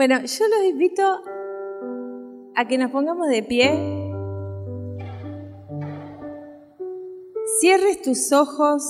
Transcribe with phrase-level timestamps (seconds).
[0.00, 1.02] Bueno, yo los invito
[2.56, 3.70] a que nos pongamos de pie.
[7.60, 8.82] Cierres tus ojos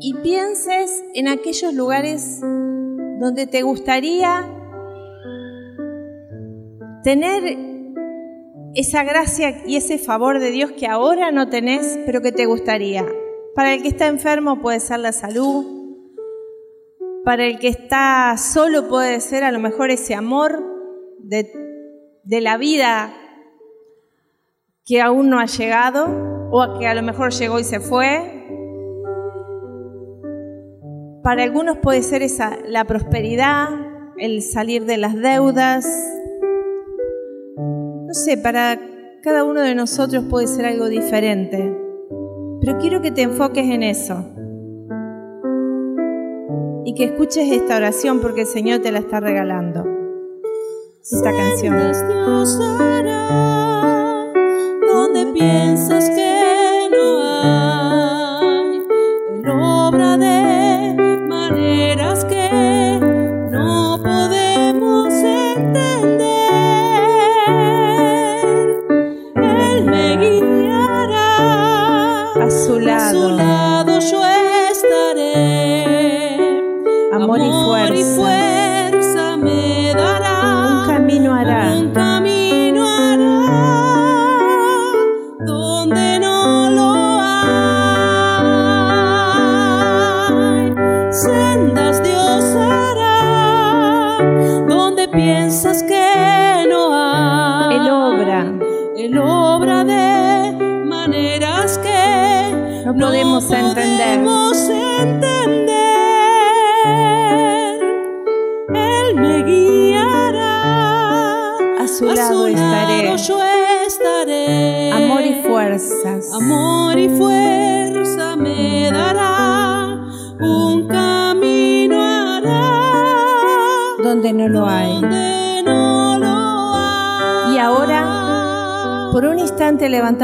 [0.00, 4.44] y pienses en aquellos lugares donde te gustaría
[7.04, 7.56] tener
[8.74, 13.06] esa gracia y ese favor de Dios que ahora no tenés, pero que te gustaría.
[13.54, 15.81] Para el que está enfermo puede ser la salud,
[17.24, 20.62] para el que está solo puede ser a lo mejor ese amor
[21.20, 21.50] de,
[22.24, 23.14] de la vida
[24.84, 26.08] que aún no ha llegado
[26.50, 28.40] o que a lo mejor llegó y se fue.
[31.22, 33.68] Para algunos puede ser esa, la prosperidad,
[34.18, 35.86] el salir de las deudas.
[37.56, 38.78] No sé, para
[39.22, 41.78] cada uno de nosotros puede ser algo diferente.
[42.60, 44.31] Pero quiero que te enfoques en eso
[46.84, 49.84] y que escuches esta oración porque el Señor te la está regalando.
[51.02, 51.76] Esta canción.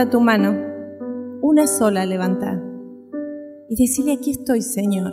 [0.08, 0.54] Tu mano.
[1.42, 2.62] Una sola levanta.
[3.68, 5.12] Y decirle, aquí estoy, Señor.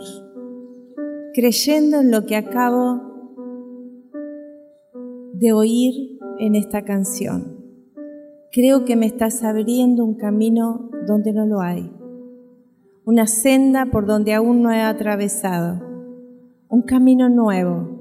[1.34, 3.00] Creyendo en lo que acabo
[5.34, 7.56] de oír en esta canción.
[8.52, 11.92] Creo que me estás abriendo un camino donde no lo hay.
[13.04, 15.80] Una senda por donde aún no he atravesado.
[16.68, 17.96] Un camino nuevo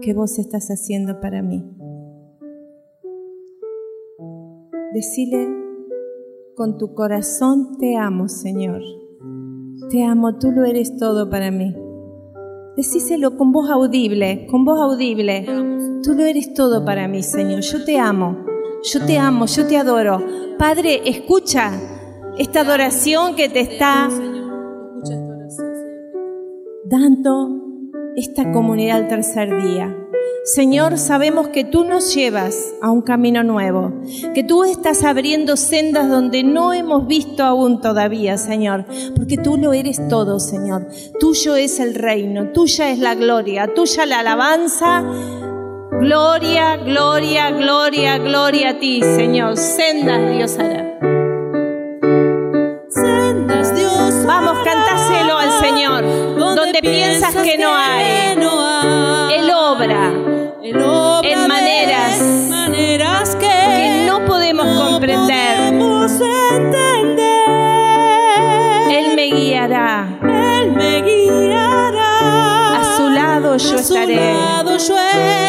[0.00, 1.79] que vos estás haciendo para mí.
[4.92, 5.48] Decile
[6.56, 8.82] con tu corazón, te amo, Señor.
[9.88, 11.74] Te amo, tú lo eres todo para mí.
[12.76, 15.46] Decíselo con voz audible, con voz audible.
[16.02, 17.60] Tú lo eres todo para mí, Señor.
[17.60, 18.44] Yo te amo,
[18.82, 20.24] yo te amo, yo te adoro.
[20.58, 21.72] Padre, escucha
[22.36, 24.08] esta adoración que te está
[26.84, 27.60] dando
[28.16, 29.99] esta comunidad al tercer día.
[30.44, 33.92] Señor, sabemos que tú nos llevas a un camino nuevo,
[34.34, 39.74] que tú estás abriendo sendas donde no hemos visto aún todavía, Señor, porque tú lo
[39.74, 40.86] eres todo, Señor.
[41.18, 45.04] Tuyo es el reino, tuya es la gloria, tuya la alabanza.
[46.00, 49.58] Gloria, gloria, gloria, gloria a ti, Señor.
[49.58, 50.98] Sendas Dios hará.
[52.88, 53.90] Sendas Dios
[54.30, 56.04] Vamos, cantáselo al Señor.
[56.38, 57.74] Donde piensas que no
[73.60, 74.32] yo estaré.
[74.88, 74.96] yo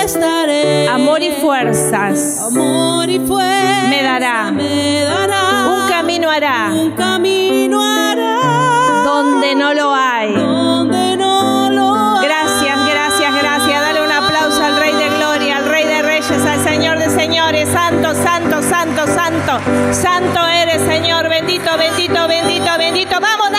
[0.03, 0.87] estaré.
[0.89, 2.39] Amor y fuerzas.
[2.47, 4.51] Amor y fuerza Me dará.
[4.51, 5.67] me dará.
[5.67, 9.03] Un camino hará Un camino hará.
[9.03, 10.33] donde no lo hay.
[10.33, 12.25] Donde no lo hay.
[12.27, 13.81] Gracias, gracias, gracias.
[13.81, 17.69] Dale un aplauso al Rey de Gloria, al Rey de Reyes, al Señor de Señores.
[17.69, 19.59] Santo, santo, santo, santo.
[19.93, 21.29] Santo eres, Señor.
[21.29, 23.15] Bendito, bendito, bendito, bendito.
[23.21, 23.50] Vamos,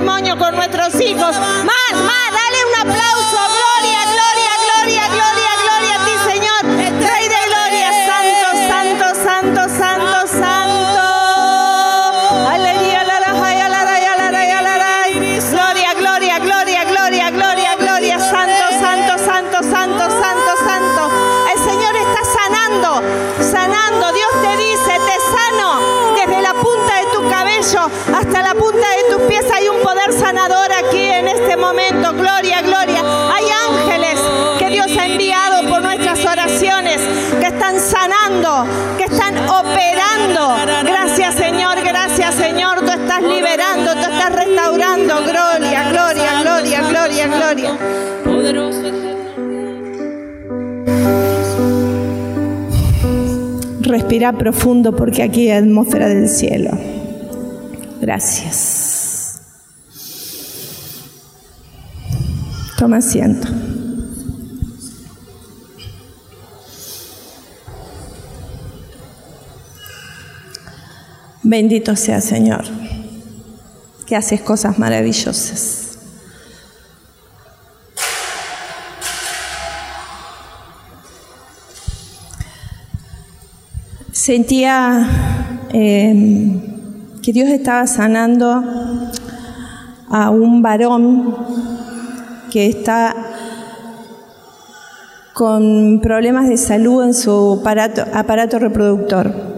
[0.00, 1.36] matrimonios, con nuestros hijos.
[37.68, 38.66] Están sanando,
[38.96, 40.56] que están operando.
[40.84, 42.80] Gracias Señor, gracias Señor.
[42.80, 45.14] Tú estás liberando, tú estás restaurando.
[45.24, 47.78] Gloria, gloria, gloria, gloria, gloria.
[53.80, 56.70] Respira profundo porque aquí hay atmósfera del cielo.
[58.00, 59.42] Gracias.
[62.78, 63.48] Toma asiento.
[71.50, 72.64] Bendito sea Señor,
[74.06, 75.98] que haces cosas maravillosas.
[84.12, 85.08] Sentía
[85.72, 86.60] eh,
[87.22, 88.62] que Dios estaba sanando
[90.10, 91.34] a un varón
[92.50, 93.16] que está
[95.32, 99.57] con problemas de salud en su aparato reproductor.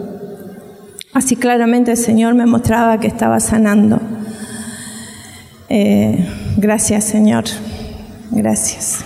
[1.12, 4.00] Así claramente el Señor me mostraba que estaba sanando.
[5.68, 6.24] Eh,
[6.56, 7.44] gracias Señor,
[8.30, 9.04] gracias.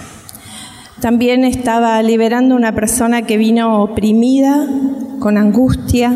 [1.00, 4.66] También estaba liberando una persona que vino oprimida,
[5.18, 6.12] con angustia.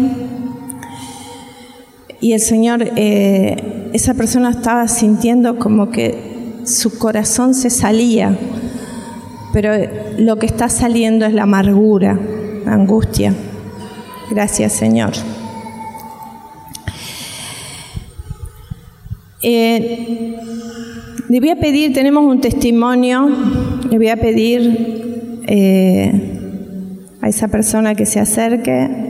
[2.20, 8.37] Y el Señor, eh, esa persona estaba sintiendo como que su corazón se salía,
[9.55, 9.73] pero
[10.19, 12.19] lo que está saliendo es la amargura,
[12.67, 13.32] la angustia.
[14.31, 15.12] Gracias Señor.
[19.43, 20.37] Eh,
[21.29, 23.29] le voy a pedir, tenemos un testimonio,
[23.88, 26.58] le voy a pedir eh,
[27.20, 29.08] a esa persona que se acerque.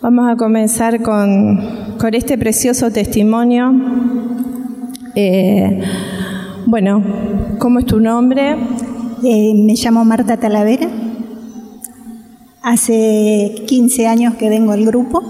[0.00, 3.72] Vamos a comenzar con, con este precioso testimonio.
[5.14, 5.80] Eh,
[6.66, 7.04] bueno,
[7.58, 8.56] ¿cómo es tu nombre?
[9.22, 10.88] Eh, me llamo Marta Talavera.
[12.62, 15.22] Hace 15 años que vengo al grupo.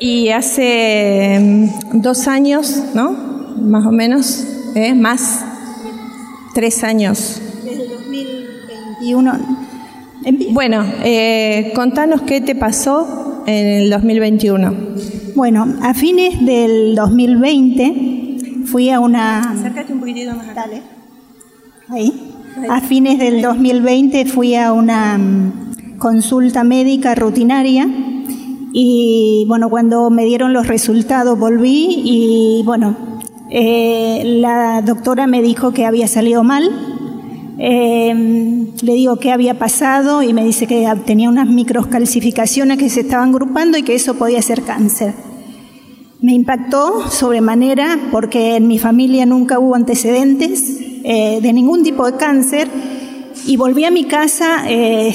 [0.00, 3.12] Y hace mm, dos años, ¿no?
[3.12, 4.94] Más o menos, ¿eh?
[4.94, 5.44] más,
[6.54, 7.40] tres años.
[7.64, 9.32] Desde el 2021.
[10.50, 14.74] Bueno, eh, contanos qué te pasó en el 2021.
[15.34, 19.52] Bueno, a fines del 2020 fui a una...
[19.52, 20.54] Acércate un poquitito más.
[20.54, 20.82] Dale.
[21.88, 22.31] Ahí.
[22.68, 27.88] A fines del 2020 fui a una mm, consulta médica rutinaria
[28.72, 32.96] y bueno, cuando me dieron los resultados volví y bueno,
[33.50, 36.70] eh, la doctora me dijo que había salido mal.
[37.58, 43.00] Eh, le digo qué había pasado y me dice que tenía unas microcalcificaciones que se
[43.00, 45.14] estaban agrupando y que eso podía ser cáncer.
[46.20, 52.16] Me impactó sobremanera porque en mi familia nunca hubo antecedentes eh, de ningún tipo de
[52.16, 52.68] cáncer
[53.46, 55.12] y volví a mi casa eh,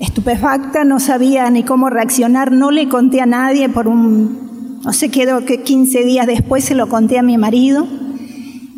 [0.00, 5.10] estupefacta, no sabía ni cómo reaccionar, no le conté a nadie por un, no sé,
[5.10, 7.86] quedó que 15 días después se lo conté a mi marido.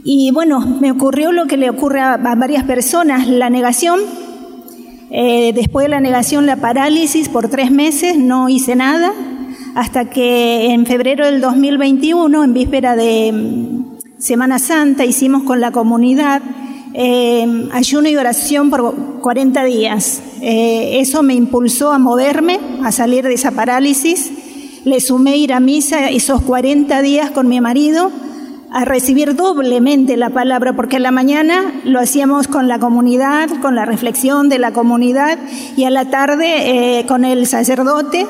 [0.04, 4.00] Y bueno, me ocurrió lo que le ocurre a, varias personas, la negación.
[5.10, 9.12] Eh, después de la negación, la parálisis por tres meses, no hice nada,
[9.74, 13.83] hasta que en febrero del 2021, en víspera de
[14.24, 16.40] Semana Santa, hicimos con la comunidad
[16.94, 20.22] eh, ayuno y oración por 40 días.
[20.40, 24.32] Eh, eso me impulsó a moverme, a salir de esa parálisis.
[24.84, 28.10] Le sumé ir a misa esos 40 días con mi marido,
[28.70, 33.74] a recibir doblemente la palabra, porque a la mañana lo hacíamos con la comunidad, con
[33.74, 35.38] la reflexión de la comunidad,
[35.76, 38.26] y a la tarde eh, con el sacerdote,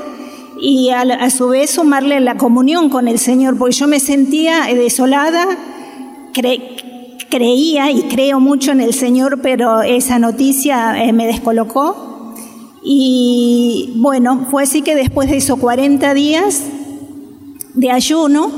[0.60, 4.64] y a, a, su vez sumarle la comunión con el Señor, porque yo me sentía
[4.74, 5.46] desolada,
[6.34, 6.60] cre
[7.30, 12.34] creía y creo mucho en el Señor, pero esa noticia eh, me descolocó.
[12.82, 16.62] Y bueno, fue así que después de esos 40 días
[17.74, 18.52] de ayuno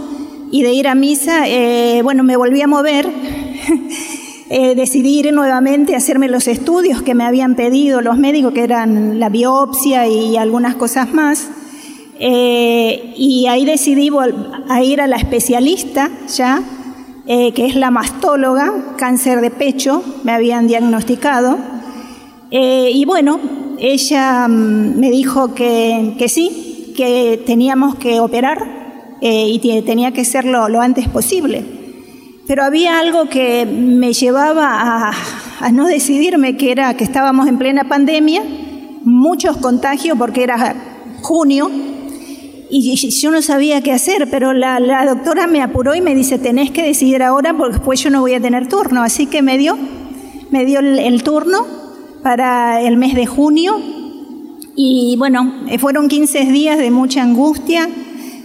[0.50, 3.08] y de ir a misa, eh, bueno, me volví a mover.
[4.50, 9.28] eh, decidí nuevamente hacerme los estudios que me habían pedido los médicos, que eran la
[9.28, 11.48] biopsia y algunas cosas más.
[12.18, 14.10] Eh, y ahí decidí
[14.68, 16.62] a ir a la especialista ya,
[17.26, 21.58] eh, que es la mastóloga, cáncer de pecho, me habían diagnosticado.
[22.50, 23.40] Eh, y bueno,
[23.78, 28.74] ella mm, me dijo que, que, sí, que teníamos que operar
[29.22, 31.64] y tenía que serlo lo antes posible.
[32.46, 35.12] Pero había algo que me llevaba a,
[35.60, 38.42] a no decidirme, que era que estábamos en plena pandemia,
[39.04, 40.74] muchos contagios porque era
[41.22, 41.70] junio,
[42.68, 46.70] y yo no sabía qué hacer, pero la, doctora me apuró y me dice, tenés
[46.70, 49.02] que decidir ahora porque después yo no voy a tener turno.
[49.02, 49.78] Así que me dio,
[50.50, 51.66] me dio el, turno
[52.22, 53.80] para el mes de junio
[54.74, 57.88] y bueno, eh, fueron 15 días de mucha angustia,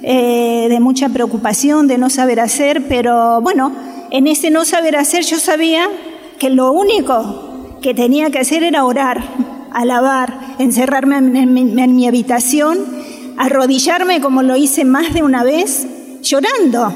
[0.03, 3.71] eh, de mucha preocupación, de no saber hacer, pero bueno,
[4.11, 5.87] en ese no saber hacer yo sabía
[6.37, 9.23] que lo único que tenía que hacer era orar,
[9.71, 13.00] alabar, encerrarme en mi habitación
[13.41, 15.87] arrodillarme como lo hice más de una vez,
[16.21, 16.93] llorando,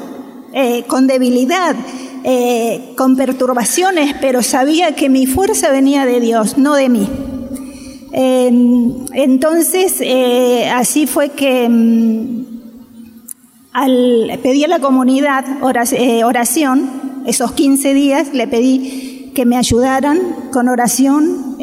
[0.54, 1.76] eh, con debilidad,
[2.24, 7.10] eh, con perturbaciones, pero sabía que mi fuerza venía de Dios, no de mí.
[8.14, 12.46] entonces, eh, así fue que mm,
[14.44, 20.20] pedí a la comunidad oración, esos 15 días le pedí que me ayudaran
[20.54, 21.58] con oración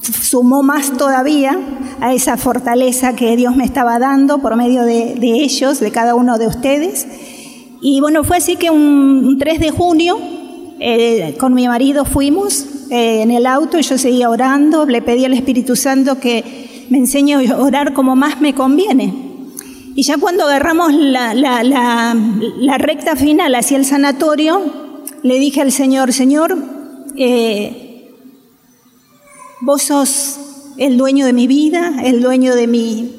[0.00, 1.58] sumó más todavía
[2.00, 6.38] a esa fortaleza que Dios me estaba dando por medio de, ellos, de cada uno
[6.38, 7.06] de ustedes.
[7.80, 10.18] Y bueno, fue así que un, 3 de junio
[10.78, 15.32] eh, con mi marido fuimos eh, en el auto yo seguía orando, le pedí al
[15.32, 19.12] Espíritu Santo que me enseñe a orar como más me conviene.
[19.94, 24.60] Y ya cuando agarramos la, la, recta final hacia el sanatorio,
[25.22, 26.56] le dije al Señor, Señor,
[27.16, 27.82] eh,
[29.60, 30.38] Vos sos
[30.78, 33.14] el dueño de mi vida, el dueño de mi,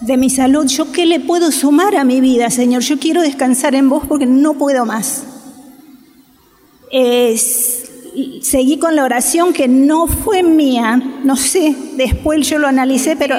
[0.00, 0.66] de mi salud.
[0.66, 2.82] ¿Yo qué le puedo sumar a mi vida, Señor?
[2.82, 5.24] Yo quiero descansar en vos porque no puedo más.
[6.90, 7.81] Es,
[8.42, 13.36] seguí con la oración que no fue mía, no sé, después yo lo analicé, pero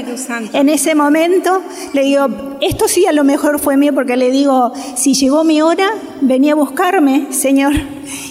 [0.54, 1.62] en ese momento
[1.94, 2.28] le digo,
[2.62, 5.88] esto sí a lo mejor fue mío porque le digo, si llegó mi hora,
[6.22, 7.74] venía a buscarme, Señor,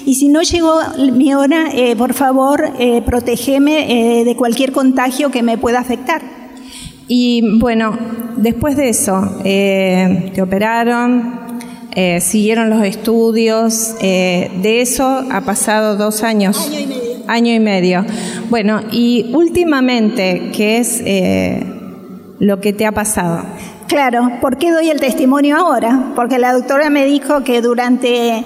[0.04, 0.80] y si no llegó
[1.12, 6.22] mi hora, eh, por favor, eh, protégeme eh, de cualquier contagio que me pueda afectar.
[7.08, 7.98] Y bueno,
[8.36, 11.41] después de eso, te operaron,
[11.94, 16.58] eh, siguieron los estudios, eh, de eso ha pasado dos años.
[16.58, 17.12] Año y medio.
[17.28, 18.06] Año y medio.
[18.50, 21.64] Bueno, y últimamente, ¿qué es eh,
[22.38, 23.44] lo que te ha pasado?
[23.88, 26.12] Claro, ¿por qué doy el testimonio ahora?
[26.16, 28.42] Porque la doctora me dijo que durante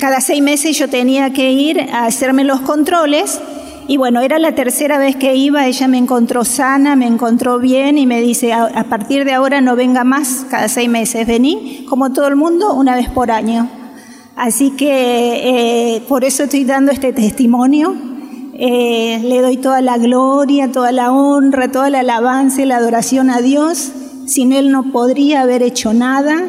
[0.00, 3.40] cada seis meses yo tenía que ir a hacerme los controles
[3.86, 7.98] y bueno, era la tercera vez que iba, ella me encontró sana, me encontró bien
[7.98, 12.10] y me dice, a, partir de ahora no venga más cada seis meses, vení como
[12.12, 13.68] todo el mundo una vez por año.
[14.36, 17.94] Así que eh, por eso estoy dando este testimonio.
[18.54, 23.28] Eh, le doy toda la gloria, toda la honra, toda la alabanza y la adoración
[23.28, 23.92] a Dios.
[24.26, 26.42] Sin Él no podría haber hecho nada.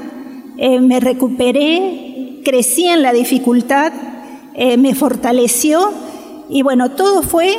[0.58, 3.92] Eh, me recuperé, crecí en la dificultad,
[4.78, 5.92] me fortaleció
[6.50, 7.58] y bueno, todo fue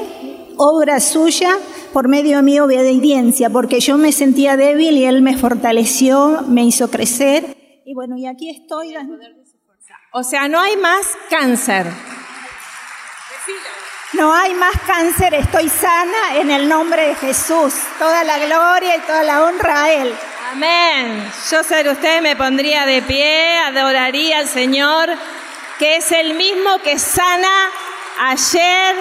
[0.57, 1.57] obra suya
[1.93, 6.64] por medio de mi obediencia, porque yo me sentía débil y Él me fortaleció, me
[6.64, 7.57] hizo crecer.
[7.85, 8.95] Y bueno, y aquí estoy.
[10.12, 11.87] O sea, no hay más cáncer.
[14.12, 17.75] No hay más cáncer, estoy sana en el nombre de Jesús.
[17.99, 20.14] Toda la gloria y toda la honra a Él.
[20.52, 21.31] Amén.
[21.50, 25.11] Yo ser usted me pondría de pie, adoraría al Señor,
[25.78, 27.69] que es el mismo que sana
[28.18, 28.96] ayer,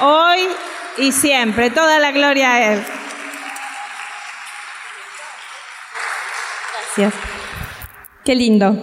[0.00, 0.38] hoy
[0.98, 1.70] y siempre.
[1.70, 2.82] Toda la gloria a Él.
[6.96, 7.14] Gracias.
[8.24, 8.76] Qué lindo.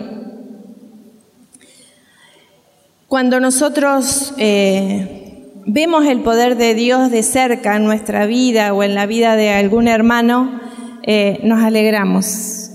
[3.08, 8.96] Cuando nosotros eh, vemos el poder de Dios de cerca en nuestra vida o en
[8.96, 10.60] la vida de algún hermano,
[11.04, 12.72] eh, nos alegramos.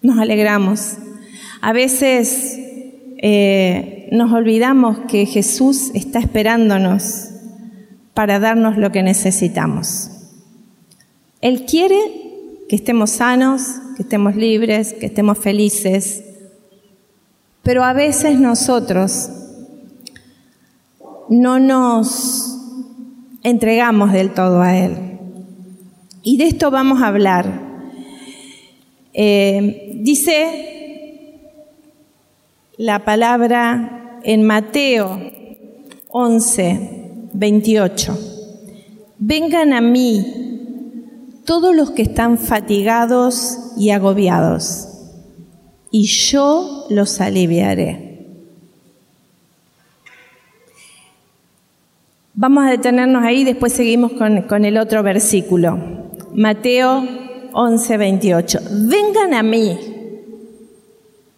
[0.00, 0.96] Nos alegramos.
[1.60, 2.58] A veces
[3.18, 7.30] eh, nos olvidamos que Jesús está esperándonos
[8.14, 10.10] para darnos lo que necesitamos.
[11.40, 11.98] Él quiere
[12.68, 13.62] que estemos sanos,
[13.96, 16.24] que estemos libres, que estemos felices,
[17.62, 19.28] pero a veces nosotros
[21.28, 22.56] no nos
[23.42, 25.18] entregamos del todo a Él.
[26.22, 27.60] Y de esto vamos a hablar.
[29.12, 30.72] Eh, dice
[32.76, 33.95] la palabra
[34.26, 35.20] en Mateo
[36.08, 38.18] 11, 28.
[39.18, 44.88] Vengan a mí todos los que están fatigados y agobiados,
[45.92, 48.26] y yo los aliviaré.
[52.34, 55.78] Vamos a detenernos ahí, después seguimos con, el otro versículo.
[56.34, 57.06] Mateo
[57.52, 58.58] 11, 28.
[58.88, 59.78] Vengan a mí,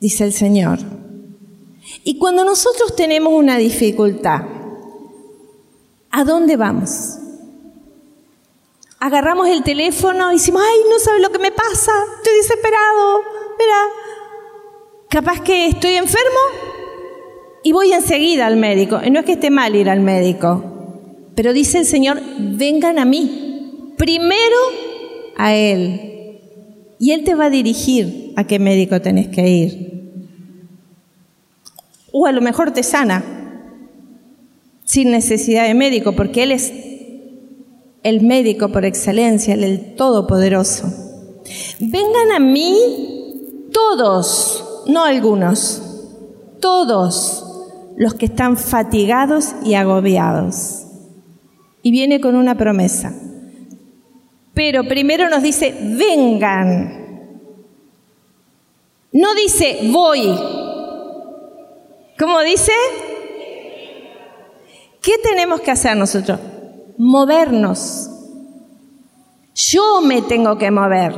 [0.01, 0.98] dice el Señor.
[2.09, 4.41] Y cuando nosotros tenemos una dificultad,
[6.11, 7.19] ¿a dónde vamos?
[8.99, 13.21] Agarramos el teléfono y decimos, ay, no sabes lo que me pasa, estoy desesperado,
[13.59, 13.77] mira,
[15.11, 16.39] capaz que estoy enfermo
[17.63, 19.01] y voy enseguida al médico.
[19.05, 20.65] Y no es que esté mal ir al médico,
[21.35, 24.57] pero dice el Señor, vengan a mí, primero
[25.37, 26.41] a Él.
[26.99, 29.98] Y Él te va a dirigir a qué médico tenés que ir.
[32.13, 33.25] O a lo mejor te sana,
[34.85, 36.73] sin necesidad de médico, porque Él es
[38.03, 40.93] el médico por excelencia, el todopoderoso.
[41.79, 45.83] Vengan a mí todos, no algunos,
[46.61, 47.45] todos
[47.97, 50.85] los que están fatigados y agobiados
[51.83, 53.15] y viene con una promesa.
[54.55, 57.31] Pero primero nos dice, vengan.
[59.13, 60.29] No dice, voy.
[62.19, 62.73] ¿Cómo dice?
[65.01, 66.41] ¿Qué tenemos que hacer nosotros?
[66.99, 68.11] Movernos.
[69.55, 71.15] Yo me tengo que mover.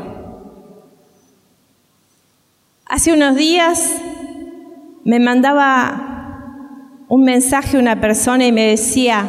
[2.85, 3.95] Hace unos días
[5.05, 9.27] me mandaba un mensaje una persona y me decía,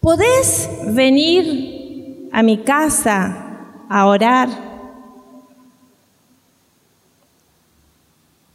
[0.00, 4.71] ¿podés venir a mi casa a orar?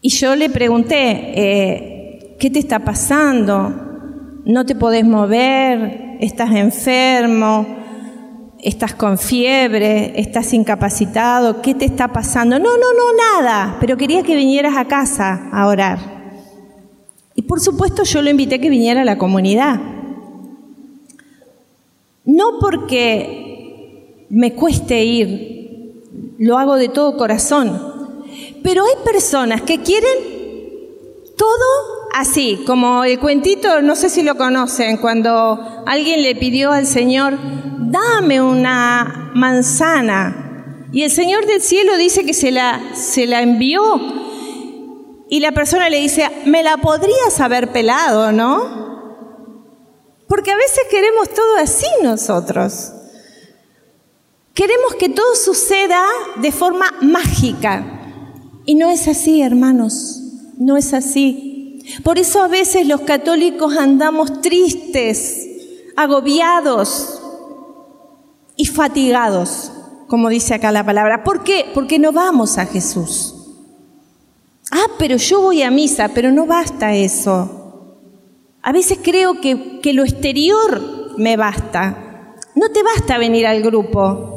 [0.08, 0.96] Y yo le pregunté,
[1.36, 3.74] eh, ¿qué te está pasando?
[4.46, 6.15] ¿No te podés mover?
[6.22, 7.65] ¿Estás enfermo?
[8.63, 10.17] ¿Estás con fiebre?
[10.17, 11.62] ¿Estás incapacitado?
[11.62, 12.58] ¿Qué te está pasando?
[12.58, 16.00] No, no, no, nada, pero quería que vinieras a casa a orar.
[17.36, 19.78] Y por supuesto yo lo invité a que viniera a la comunidad.
[22.24, 27.96] No porque me cueste ir, lo hago de todo corazón,
[28.67, 30.17] pero hay personas que quieren
[31.38, 36.86] todo así, como el cuentito, no sé si lo conocen, cuando alguien le pidió al
[36.86, 37.38] Señor,
[37.89, 44.01] dame una manzana, y el Señor del cielo dice que se la, se la envió,
[45.30, 49.45] y la persona le dice, me la podrías haber pelado, ¿no?
[50.27, 52.91] Porque a veces queremos todo así nosotros.
[54.53, 56.03] Queremos que todo suceda
[56.36, 57.96] de forma mágica.
[58.67, 60.21] Y no es así, hermanos.
[60.58, 61.82] No es así.
[62.03, 65.47] Por eso a veces los católicos andamos tristes,
[65.95, 67.21] agobiados
[68.58, 69.71] y fatigados,
[70.10, 71.23] como dice acá la palabra.
[71.23, 71.65] ¿Por qué?
[71.73, 73.36] Porque no vamos a Jesús.
[74.69, 77.95] Ah, pero yo voy a misa, pero no basta eso.
[78.62, 82.36] A veces creo que, que lo exterior me basta.
[82.53, 84.37] No te basta venir al grupo.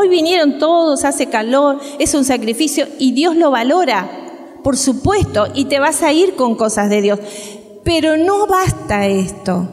[0.00, 4.08] Hoy vinieron todos, hace calor, es un sacrificio y Dios lo valora,
[4.62, 7.18] por supuesto, y te vas a ir con cosas de Dios.
[7.82, 9.68] Pero no basta esto.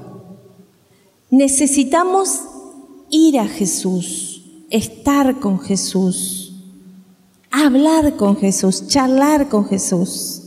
[1.30, 2.40] Necesitamos
[3.12, 6.54] ir a Jesús, estar con Jesús,
[7.52, 10.42] hablar con Jesús, charlar con Jesús,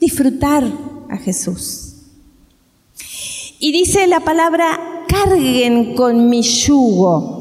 [0.00, 0.64] disfrutar
[1.10, 1.92] a Jesús.
[3.58, 7.37] Y dice la palabra, carguen con mi yugo,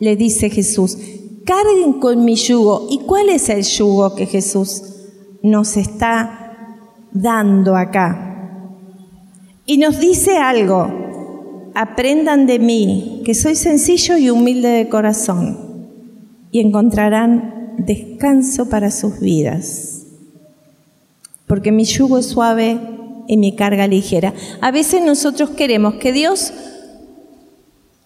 [0.00, 0.98] le dice Jesús,
[1.44, 2.86] carguen con mi yugo.
[2.90, 4.82] ¿Y cuál es el yugo que Jesús
[5.42, 6.76] nos está
[7.12, 8.74] dando acá?
[9.66, 10.90] Y nos dice algo,
[11.74, 15.88] aprendan de mí, que soy sencillo y humilde de corazón,
[16.50, 20.06] y encontrarán descanso para sus vidas.
[21.46, 22.78] Porque mi yugo es suave
[23.26, 24.34] y mi carga ligera.
[24.60, 26.52] A veces nosotros queremos que Dios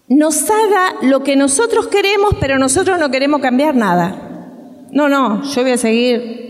[0.07, 4.87] nos haga lo que nosotros queremos, pero nosotros no queremos cambiar nada.
[4.91, 6.43] No, no, yo voy a seguir.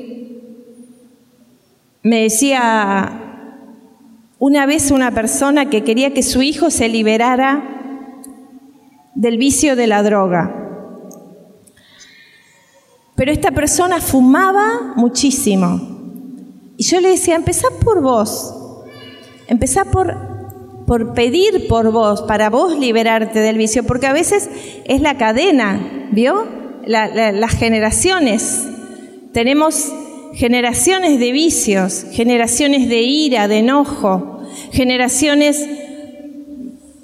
[2.02, 3.20] Me decía
[4.39, 7.74] una vez una persona que quería que su hijo se liberara
[9.16, 10.60] del vicio de la droga.
[13.16, 15.80] Pero esta persona fumaba muchísimo.
[16.76, 18.54] Y yo le decía, empezá por vos.
[19.48, 20.18] Empezá por,
[20.86, 24.50] por pedir por vos, para vos liberarte del vicio, porque a veces
[24.86, 26.46] es la cadena, ¿vio?
[26.86, 28.67] las generaciones.
[29.32, 29.91] Tenemos
[30.34, 34.41] generaciones de vicios, generaciones de ira, de enojo,
[34.72, 35.65] generaciones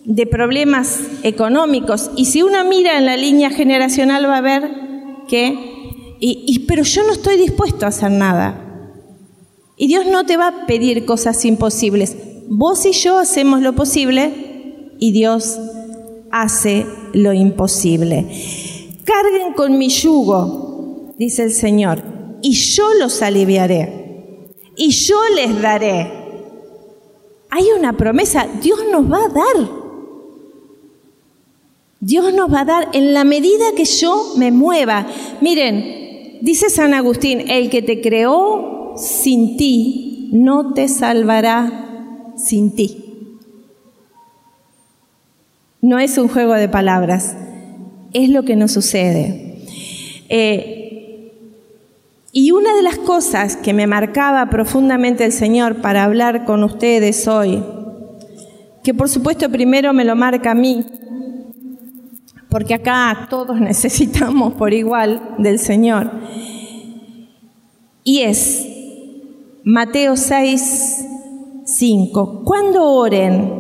[0.06, 2.12] de problemas económicos.
[2.16, 4.70] Y si uno mira en la línea generacional va a ver
[5.28, 8.66] que, y, pero yo no estoy dispuesto a hacer nada.
[9.78, 12.18] Y Dios no te va a pedir cosas imposibles.
[12.52, 15.60] Vos y yo hacemos lo posible y Dios
[16.32, 16.84] hace
[17.14, 18.26] lo imposible.
[19.04, 22.02] Carguen con mi yugo, dice el Señor,
[22.42, 26.12] y yo los aliviaré, y yo les daré.
[27.52, 29.70] Hay una promesa, Dios nos va a dar.
[32.00, 35.06] Dios nos va a dar en la medida que yo me mueva.
[35.40, 41.86] Miren, dice San Agustín, el que te creó sin ti no te salvará
[42.44, 43.38] sin ti.
[45.82, 47.36] No es un juego de palabras,
[48.14, 49.64] es lo que nos sucede.
[50.30, 50.80] Eh,
[52.32, 57.28] y una de las cosas que me marcaba profundamente el Señor para hablar con ustedes
[57.28, 57.64] hoy,
[58.84, 60.86] que por supuesto primero me lo marca a mí,
[62.50, 66.12] porque acá todos necesitamos por igual del Señor,
[68.04, 68.68] y es
[69.64, 71.06] Mateo 6,
[71.80, 72.44] 5.
[72.44, 73.54] Cuando oren,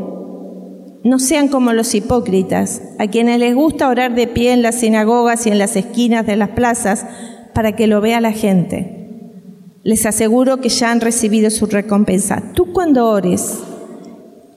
[1.05, 5.47] no sean como los hipócritas, a quienes les gusta orar de pie en las sinagogas
[5.47, 7.05] y en las esquinas de las plazas
[7.53, 9.79] para que lo vea la gente.
[9.83, 12.43] Les aseguro que ya han recibido su recompensa.
[12.53, 13.63] Tú cuando ores,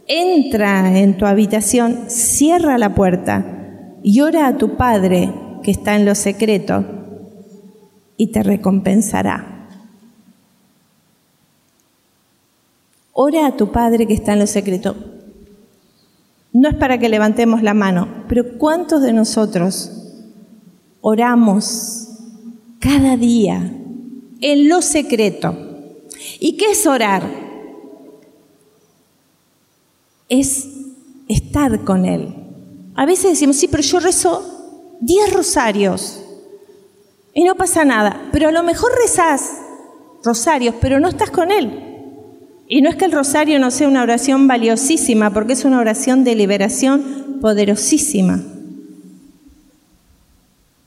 [0.08, 6.04] entra en tu habitación, cierra la puerta y ora a tu Padre que está en
[6.04, 6.84] lo secreto
[8.16, 9.51] y te recompensará.
[13.12, 14.96] Ora a tu Padre que está en lo secreto.
[16.52, 19.90] No es para que levantemos la mano, pero ¿cuántos de nosotros
[21.00, 22.08] oramos
[22.78, 23.72] cada día
[24.40, 25.56] en lo secreto?
[26.40, 27.22] ¿Y qué es orar?
[30.28, 30.68] Es
[31.28, 32.34] estar con Él.
[32.94, 36.22] A veces decimos, sí, pero yo rezo 10 rosarios
[37.34, 39.58] y no pasa nada, pero a lo mejor rezás
[40.22, 41.91] rosarios, pero no estás con Él.
[42.74, 46.24] Y no es que el rosario no sea una oración valiosísima, porque es una oración
[46.24, 48.40] de liberación poderosísima.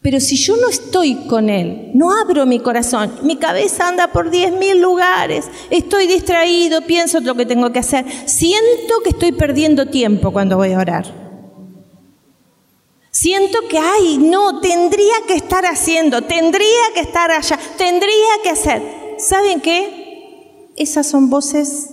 [0.01, 4.31] Pero si yo no estoy con Él, no abro mi corazón, mi cabeza anda por
[4.31, 9.85] diez mil lugares, estoy distraído, pienso lo que tengo que hacer, siento que estoy perdiendo
[9.85, 11.05] tiempo cuando voy a orar.
[13.11, 18.81] Siento que, ay, no, tendría que estar haciendo, tendría que estar allá, tendría que hacer.
[19.19, 20.04] ¿Saben qué?
[20.75, 21.89] Esas son voces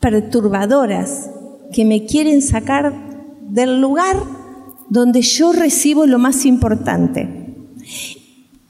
[0.00, 1.30] perturbadoras
[1.72, 2.92] que me quieren sacar
[3.48, 4.16] del lugar
[4.88, 7.28] donde yo recibo lo más importante.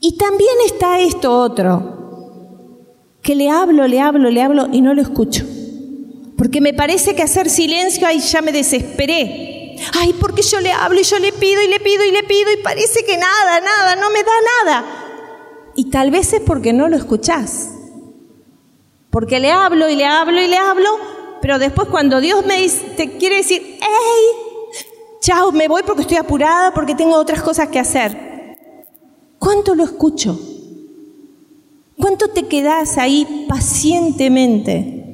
[0.01, 1.99] Y también está esto otro,
[3.23, 5.45] que le hablo, le hablo, le hablo y no lo escucho.
[6.37, 9.77] Porque me parece que hacer silencio, ay, ya me desesperé.
[9.99, 12.53] Ay, porque yo le hablo y yo le pido y le pido y le pido
[12.53, 14.33] y parece que nada, nada, no me da
[14.65, 14.85] nada.
[15.77, 17.71] Y tal vez es porque no lo escuchás.
[19.13, 20.89] Porque le hablo y le hablo y le hablo,
[21.43, 24.71] pero después cuando Dios me dice, te quiere decir, hey,
[25.21, 28.57] chao, me voy porque estoy apurada, porque tengo otras cosas que hacer.
[29.39, 30.41] ¿Cuánto lo escucho?
[31.99, 35.05] ¿Cuánto te quedas ahí pacientemente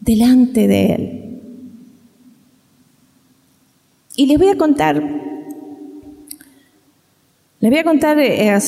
[0.00, 1.42] delante de Él?
[4.16, 5.02] Y les voy a contar,
[7.60, 8.60] les voy a contar, eh, o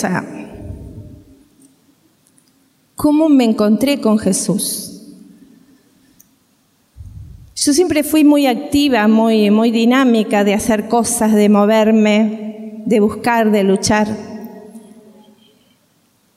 [3.00, 5.16] cómo me encontré con Jesús.
[7.56, 13.52] Yo siempre fui muy activa, muy, muy dinámica de hacer cosas, de moverme, de buscar,
[13.52, 14.06] de luchar.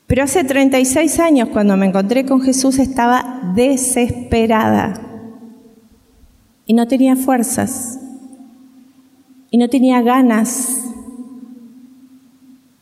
[0.07, 4.93] Pero hace 36 años, cuando me encontré con Jesús, estaba desesperada.
[6.65, 7.99] Y no tenía fuerzas.
[9.51, 10.79] Y no tenía ganas.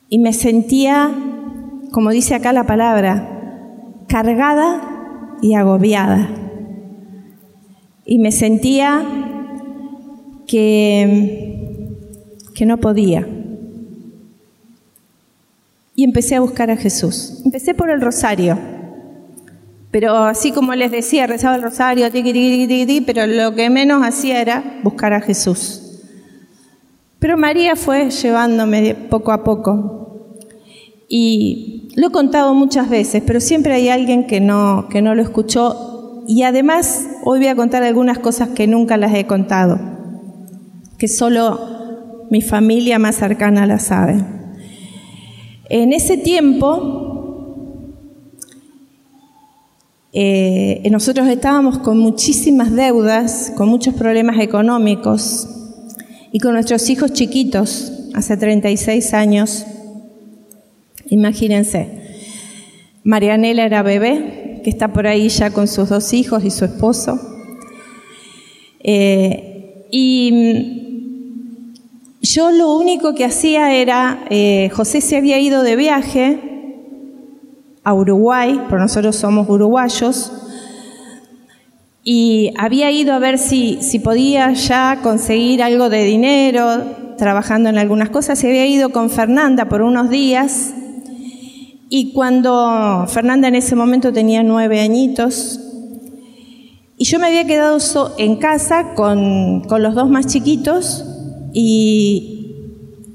[0.08, 1.10] Y me sentía,
[1.92, 3.40] como dice acá la palabra,
[4.12, 6.30] cargada y agobiada.
[8.06, 9.04] Y me sentía
[10.46, 11.88] que,
[12.54, 13.26] que no podía.
[15.96, 17.42] Y empecé a buscar a Jesús.
[17.46, 18.60] Empecé por el rosario.
[19.92, 24.04] Pero así como les decía, rezaba el rosario, tiqui, tiqui, tiqui, pero lo que menos
[24.04, 26.02] hacía era buscar a Jesús.
[27.20, 30.36] Pero María fue llevándome poco a poco.
[31.08, 35.22] Y lo he contado muchas veces, pero siempre hay alguien que no, que no lo
[35.22, 36.24] escuchó.
[36.28, 39.80] Y además, hoy voy a contar algunas cosas que nunca las he contado,
[40.98, 44.24] que solo mi familia más cercana las sabe.
[45.70, 47.02] En ese tiempo,
[50.14, 55.48] Eh, nosotros estábamos con muchísimas deudas, con muchos problemas económicos
[56.34, 59.66] y con nuestros hijos chiquitos, hace 36 años.
[61.12, 61.90] Imagínense,
[63.04, 67.20] Marianela era bebé, que está por ahí ya con sus dos hijos y su esposo.
[68.80, 71.18] Eh, y
[72.22, 76.40] yo lo único que hacía era, eh, José se había ido de viaje
[77.84, 80.32] a Uruguay, porque nosotros somos uruguayos,
[82.06, 87.78] y había ido a ver si, si podía ya conseguir algo de dinero, trabajando en
[87.78, 90.74] algunas cosas, se había ido con Fernanda por unos días,
[91.94, 95.60] y cuando Fernanda en ese momento tenía nueve añitos,
[96.96, 97.80] y yo me había quedado
[98.18, 101.04] en casa con, con los dos más chiquitos
[101.52, 102.56] y,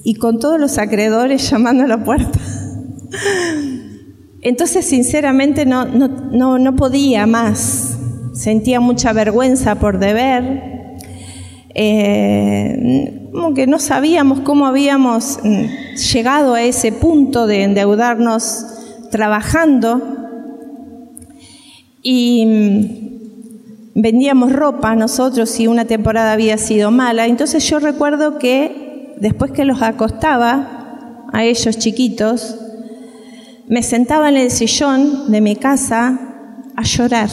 [0.04, 2.38] y con todos los acreedores llamando a la puerta.
[4.42, 7.96] Entonces, sinceramente, no, no, no, podía más.
[8.34, 10.98] Sentía mucha vergüenza por deber.
[11.74, 15.64] Eh, como que no sabíamos cómo habíamos mm,
[15.96, 18.66] llegado a ese punto de endeudarnos
[19.10, 20.00] trabajando.
[22.02, 27.26] Y mm, vendíamos ropa nosotros y una temporada había sido mala.
[27.26, 32.56] Entonces yo recuerdo que después que los acostaba a ellos chiquitos,
[33.68, 36.18] me sentaba en el sillón de mi casa
[36.76, 37.30] a llorar.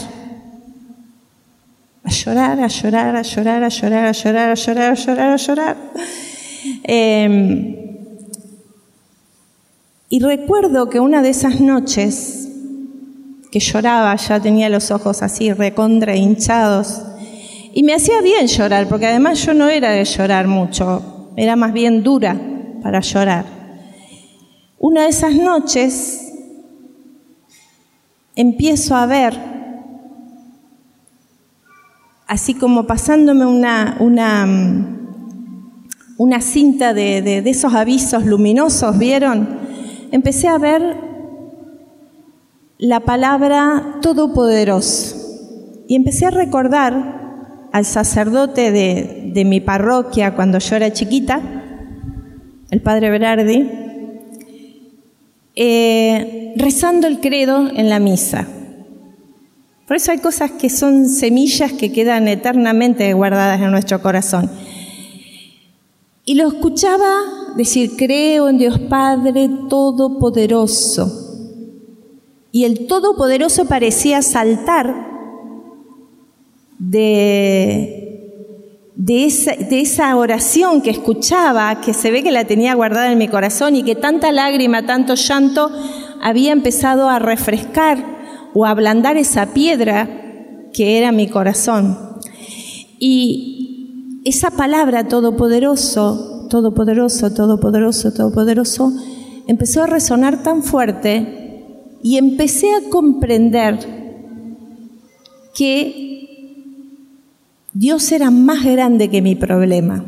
[2.02, 5.36] A llorar, a llorar, a llorar, a llorar, a llorar, a llorar, a llorar, a
[5.36, 5.76] llorar.
[6.82, 7.83] Em,
[10.14, 12.48] y recuerdo que una de esas noches
[13.50, 17.02] que lloraba, ya tenía los ojos así recontra hinchados,
[17.72, 21.72] y me hacía bien llorar, porque además yo no era de llorar mucho, era más
[21.72, 22.40] bien dura
[22.80, 23.44] para llorar.
[24.78, 26.32] Una de esas noches
[28.36, 29.36] empiezo a ver,
[32.28, 34.46] así como pasándome una, una,
[36.18, 39.63] una cinta de, de, esos avisos luminosos, ¿vieron?
[40.14, 40.96] Empecé a ver
[42.78, 45.16] la palabra todopoderoso
[45.88, 51.42] y empecé a recordar al sacerdote de, de mi parroquia cuando yo era chiquita,
[52.70, 53.68] el padre Berardi,
[55.56, 58.46] eh, rezando el credo en la misa.
[59.88, 64.48] Por eso hay cosas que son semillas que quedan eternamente guardadas en nuestro corazón.
[66.24, 67.22] Y lo escuchaba
[67.56, 71.10] decir, creo en Dios Padre Todopoderoso.
[72.52, 74.94] Y el Todopoderoso parecía saltar
[76.78, 78.04] de
[78.96, 79.26] de
[79.80, 83.82] esa, oración que escuchaba, que se ve que la tenía guardada en mi corazón y
[83.82, 85.70] que tanta lágrima, tanto llanto
[86.22, 91.98] había empezado a refrescar o a ablandar esa piedra que era mi corazón.
[92.98, 93.53] Y
[94.24, 98.92] esa palabra todopoderoso, todopoderoso, todopoderoso, todopoderoso,
[99.46, 101.62] empezó a resonar tan fuerte
[102.02, 103.78] y empecé a comprender
[105.54, 106.04] que
[107.74, 110.04] Dios era más grande que mi problema.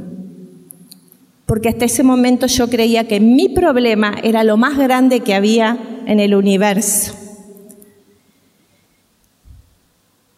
[1.44, 5.78] Porque hasta ese momento yo creía que mi problema era lo más grande que había
[6.06, 7.12] en el universo.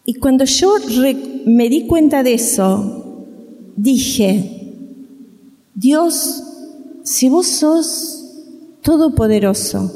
[0.05, 0.75] Y cuando yo
[1.45, 3.08] me di cuenta de eso,
[3.81, 4.73] dije,
[5.73, 6.43] Dios,
[7.03, 8.25] si vos sos
[8.81, 9.91] todopoderoso,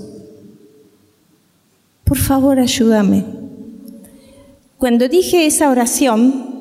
[2.04, 3.26] por favor ayúdame.
[4.78, 6.54] Cuando dije esa oración,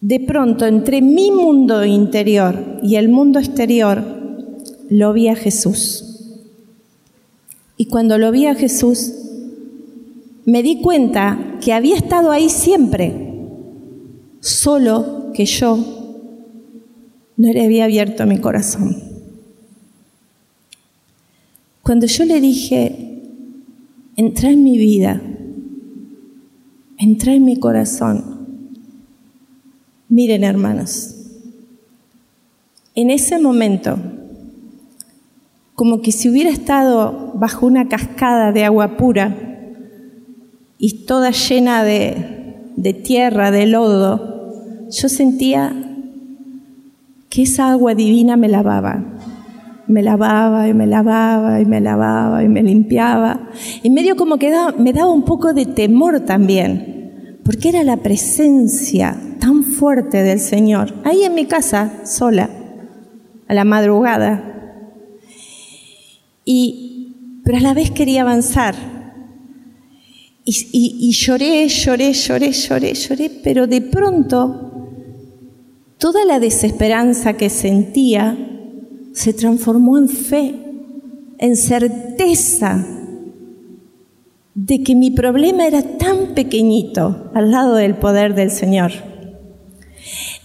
[0.00, 4.04] de pronto entre mi mundo interior y el mundo exterior
[4.90, 6.04] lo vi a Jesús.
[7.76, 9.12] Y cuando lo vi a Jesús,
[10.44, 13.23] me di cuenta que había estado ahí siempre,
[14.44, 15.76] solo que yo
[17.36, 19.02] no le había abierto mi corazón.
[21.82, 23.22] Cuando yo le dije,
[24.16, 25.22] entra en mi vida,
[26.98, 28.34] entra en mi corazón,
[30.10, 31.14] Miren, hermanos,
[32.94, 33.98] en ese momento,
[35.74, 39.74] como que si hubiera estado bajo una cascada de agua pura
[40.76, 44.33] y toda llena de, de tierra, de lodo,
[44.94, 45.72] yo sentía
[47.28, 49.02] que esa agua divina me lavaba.
[49.86, 53.50] Me lavaba y me lavaba y me lavaba y me limpiaba.
[53.82, 59.18] Y medio como que me daba un poco de temor también, porque era la presencia
[59.40, 62.48] tan fuerte del Señor, ahí en mi casa, sola,
[63.48, 64.80] a la madrugada.
[66.44, 68.74] Y, pero a la vez quería avanzar.
[70.46, 74.73] Y, lloré, lloré, lloré, lloré, lloré, pero de pronto
[76.04, 78.36] toda la desesperanza que sentía
[79.14, 80.54] se transformó en fe,
[81.38, 82.86] en certeza
[84.54, 88.92] de que mi problema era tan pequeñito al lado del poder del Señor.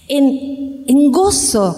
[0.08, 1.76] En, en gozo,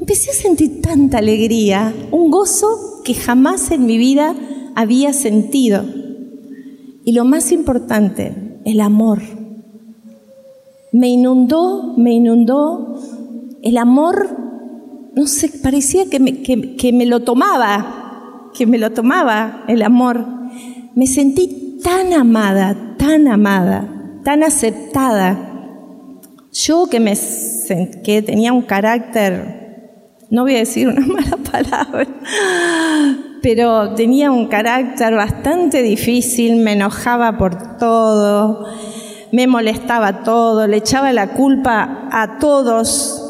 [0.00, 4.36] empecé a sentir tanta alegría, un gozo que jamás en mi vida
[4.74, 5.82] había sentido.
[7.06, 9.37] Y lo más importante, el amor.
[10.92, 12.98] Me inundó, me inundó
[13.62, 14.28] el amor,
[15.14, 19.82] no sé, parecía que me, que- que me lo tomaba, que me lo tomaba el
[19.82, 20.24] amor.
[20.94, 23.88] Me sentí tan amada, tan amada,
[24.24, 25.44] tan aceptada.
[26.52, 27.14] Yo que me
[28.02, 32.06] que tenía un carácter, no voy a decir una mala palabra,
[33.42, 38.64] pero tenía un carácter bastante difícil, me enojaba por todo,
[39.32, 43.24] me molestaba todo, le echaba la culpa a todos.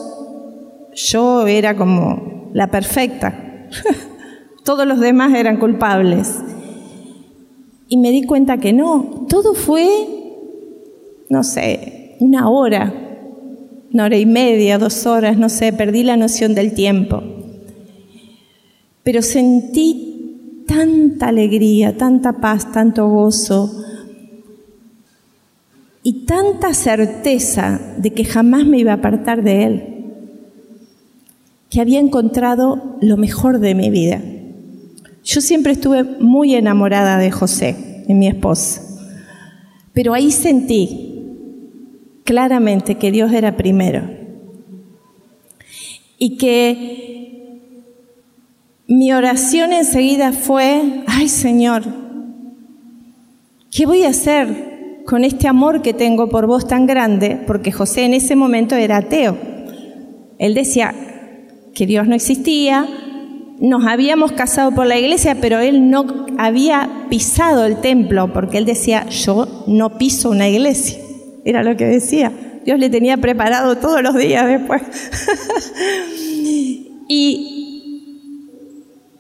[0.95, 3.69] Yo era como la perfecta.
[4.65, 6.41] Todos los demás eran culpables.
[7.89, 9.89] Y me di cuenta que no, todo fue,
[11.31, 12.93] no sé, una hora,
[13.91, 17.23] una hora y media, dos horas, no sé, perdí la noción del tiempo.
[19.03, 23.71] Pero sentí tanta alegría, tanta paz, tanto gozo
[26.03, 29.85] y tanta certeza de que jamás me iba a apartar de Él,
[31.71, 34.23] que había encontrado lo mejor de mi vida.
[35.25, 38.81] Yo siempre estuve muy enamorada de José, de mi esposo,
[39.93, 41.09] pero ahí sentí
[42.25, 44.03] claramente que Dios era primero
[46.19, 47.09] y que
[48.87, 51.85] mi oración enseguida fue, ay Señor,
[53.71, 54.67] ¿qué voy a hacer
[55.09, 57.40] con este amor que tengo por vos tan grande?
[57.47, 59.38] Porque José en ese momento era ateo.
[60.38, 60.94] Él decía
[61.75, 62.87] que Dios no existía,
[63.59, 68.66] nos habíamos casado por la iglesia, pero él no había pisado el templo, porque él
[68.66, 70.99] decía, yo no piso una iglesia.
[71.42, 72.31] Era lo que decía.
[72.66, 74.83] Dios le tenía preparado todos los días después.
[77.09, 78.12] y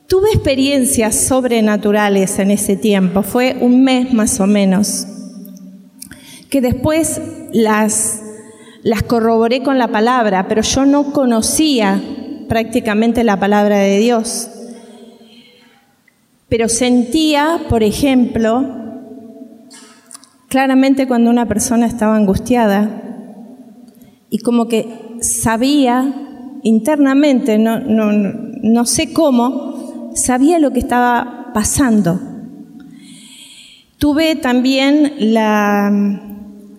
[0.06, 5.06] tuve experiencias sobrenaturales en ese tiempo, fue un mes más o menos,
[6.50, 7.20] que después
[7.52, 8.22] las,
[8.82, 12.00] las corroboré con la palabra, pero yo no conocía
[12.48, 14.50] prácticamente la palabra de Dios.
[16.48, 18.64] Pero sentía, por ejemplo,
[20.48, 23.02] claramente cuando una persona estaba angustiada
[24.30, 26.14] y como que sabía
[26.62, 32.18] internamente, no, no, no sé cómo, sabía lo que estaba pasando.
[33.98, 35.90] Tuve también la,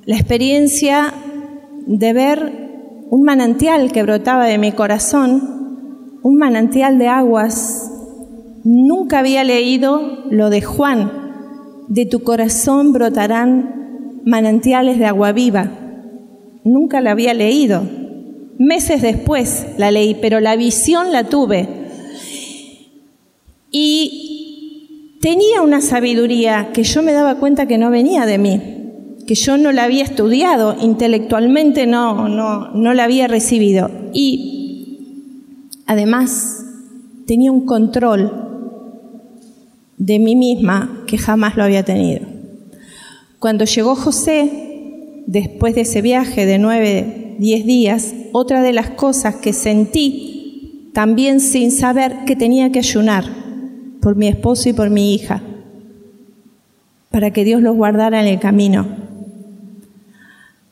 [0.09, 1.13] la experiencia
[1.85, 7.91] de ver un manantial que brotaba de mi corazón, un manantial de aguas.
[8.63, 11.11] Nunca había leído lo de Juan,
[11.89, 15.69] de tu corazón brotarán manantiales de agua viva.
[16.63, 17.83] Nunca la había leído.
[18.57, 21.69] Meses después la leí, pero la visión la tuve.
[23.69, 28.78] Y tenía una sabiduría que yo me daba cuenta que no venía de mí,
[29.29, 33.91] que yo no la había estudiado, intelectualmente no, no, no la había recibido.
[34.11, 36.65] Y además
[37.27, 38.31] tenía un control
[39.99, 42.25] de mí misma que jamás lo había tenido.
[43.37, 49.35] Cuando llegó José, después de ese viaje de nueve, diez días, otra de las cosas
[49.35, 53.25] que sentí, también sin saber que tenía que ayunar
[54.01, 55.43] por mi esposo y por mi hija,
[57.11, 59.07] para que Dios los guardara en el camino.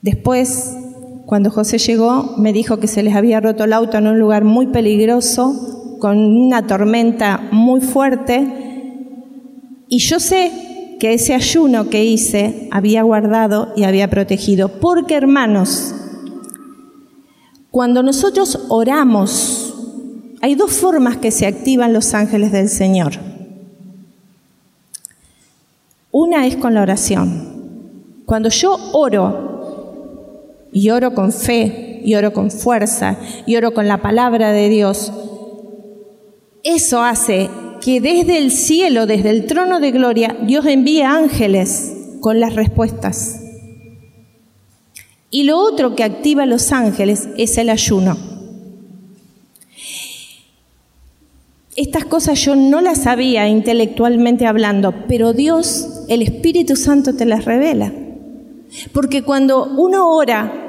[0.08, 0.74] Después,
[1.26, 4.46] cuando José llegó, me dijo que se les había roto el auto en un lugar
[4.46, 8.48] muy peligroso, con una tormenta muy fuerte,
[9.90, 14.80] y yo sé que ese ayuno que hice había guardado y había protegido.
[14.80, 15.94] Porque, hermanos,
[17.70, 19.76] cuando nosotros oramos,
[20.42, 23.12] hay dos formas que se activan los ángeles del Señor.
[26.12, 27.58] Una es con la oración.
[28.26, 29.57] Cuando yo oro,
[30.72, 35.12] y oro con fe, y oro con fuerza, y oro con la palabra de Dios,
[36.64, 37.50] eso hace
[37.82, 43.42] que desde el cielo, desde el trono de gloria, Dios envíe ángeles con las respuestas.
[45.30, 48.18] Y lo otro que activa a los ángeles es el ayuno.
[51.78, 57.46] estas cosas yo no las sabía intelectualmente hablando, pero Dios, el Espíritu Santo te las
[57.46, 57.94] revela.
[58.94, 60.68] Porque cuando uno ora,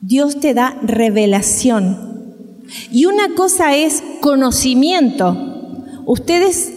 [0.00, 2.10] Dios te da revelación.
[2.90, 5.36] Y una cosa es conocimiento.
[6.06, 6.72] Ustedes,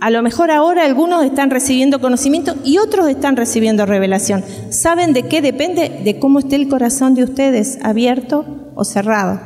[0.00, 4.44] a lo mejor ahora algunos están recibiendo conocimiento y otros están recibiendo revelación.
[4.70, 6.00] ¿Saben de qué depende?
[6.04, 8.44] De cómo esté el corazón de ustedes, abierto
[8.74, 9.40] o cerrado.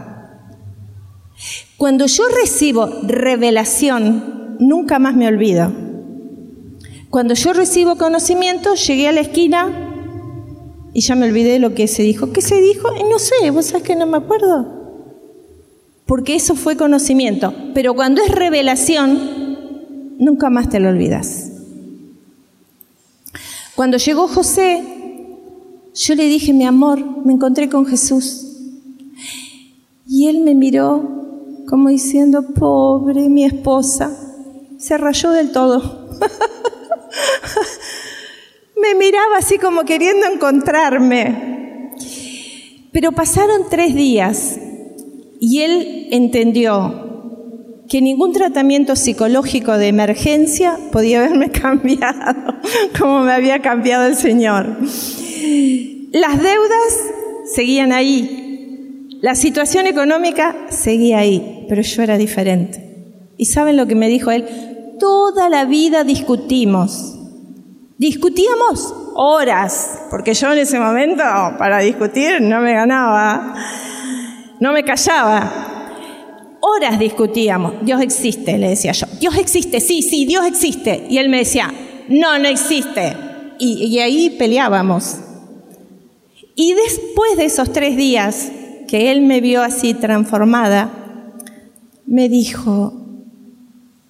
[1.77, 5.84] Cuando yo recibo revelación, nunca más me olvido.
[7.15, 9.71] Cuando yo recibo conocimiento, llegué a la esquina
[10.93, 12.33] y ya me olvidé de lo que se dijo.
[12.33, 12.89] ¿Qué se dijo?
[13.09, 14.67] no sé, vos sabés que no me acuerdo.
[16.07, 17.55] Porque eso fue conocimiento.
[17.73, 21.53] Pero cuando es revelación, nunca más te lo olvidas.
[23.77, 24.83] Cuando llegó José,
[25.95, 28.45] yo le dije, mi amor, me encontré con Jesús.
[30.05, 34.11] Y él me miró como diciendo, pobre mi esposa,
[34.79, 36.09] se rayó del todo.
[38.81, 41.93] Me miraba así como queriendo encontrarme.
[42.93, 44.59] Pero pasaron tres días
[45.41, 47.05] y él entendió
[47.89, 52.55] que ningún tratamiento psicológico de emergencia podía haberme cambiado
[52.99, 54.79] como me había cambiado el Señor.
[56.13, 57.01] Las deudas
[57.55, 62.85] seguían ahí, la situación económica seguía ahí, pero yo era diferente.
[63.37, 64.45] ¿Y saben lo que me dijo él?
[64.99, 67.15] Toda la vida discutimos.
[67.99, 71.23] Discutíamos horas, porque yo en ese momento
[71.59, 73.55] para discutir no me ganaba,
[74.61, 75.75] no me callaba.
[76.61, 77.75] Horas discutíamos.
[77.83, 79.07] Dios existe, le decía yo.
[79.21, 81.07] Dios existe, sí, sí, Dios existe.
[81.09, 81.73] Y él me decía,
[82.09, 83.17] no, no existe.
[83.59, 85.19] Y, ahí peleábamos.
[86.57, 88.51] Y después de esos tres días,
[88.89, 90.91] que él me vio así transformada,
[92.07, 93.04] me dijo,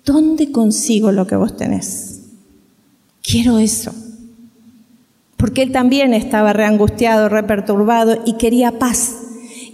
[0.05, 2.22] ¿dónde consigo lo que vos tenés?
[3.22, 3.92] Quiero eso.
[5.36, 9.16] Porque él también estaba reangustiado, reperturbado y quería paz.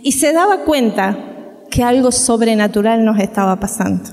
[0.03, 1.19] Y se daba cuenta
[1.71, 4.05] que algo sobrenatural nos estaba pasando.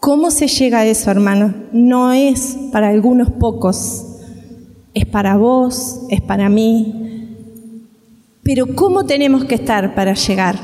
[0.00, 1.54] ¿Cómo se llega a eso, hermano?
[1.72, 4.04] No es para algunos pocos,
[4.94, 7.02] es para vos, es para mí,
[8.42, 10.58] pero ¿cómo tenemos que estar para llegar?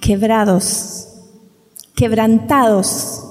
[0.00, 1.03] Quebrados,
[1.94, 3.24] quebrantados,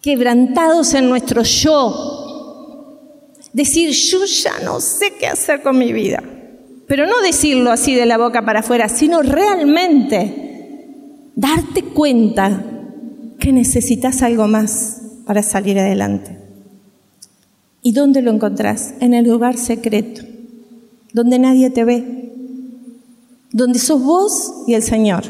[0.00, 2.16] quebrantados en nuestro yo.
[3.52, 6.22] Decir, yo ya no sé qué hacer con mi vida.
[6.86, 12.64] Pero no decirlo así de la boca para afuera, sino realmente darte cuenta
[13.38, 16.38] que necesitas algo más para salir adelante.
[17.82, 18.94] ¿Y dónde lo encontrás?
[19.00, 20.22] En el lugar secreto
[21.12, 22.32] donde nadie te ve,
[23.52, 25.24] donde sos vos y el Señor.